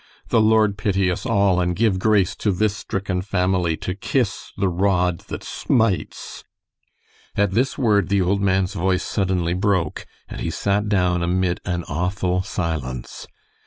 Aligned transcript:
The 0.29 0.41
Lord 0.41 0.79
pity 0.79 1.11
us 1.11 1.27
all, 1.27 1.59
and 1.59 1.75
give 1.75 1.99
grace 1.99 2.35
to 2.37 2.51
this 2.51 2.75
stricken 2.75 3.21
family 3.21 3.77
to 3.85 3.93
kiss 3.93 4.51
the 4.57 4.67
rod 4.67 5.19
that 5.27 5.43
smites." 5.43 6.43
At 7.35 7.51
this 7.51 7.77
word 7.77 8.09
the 8.09 8.19
old 8.23 8.41
man's 8.41 8.73
voice 8.73 9.03
suddenly 9.03 9.53
broke, 9.53 10.07
and 10.27 10.41
he 10.41 10.49
sat 10.49 10.89
down 10.89 11.21
amid 11.21 11.61
an 11.65 11.83
awful 11.83 12.41
silence. 12.41 13.27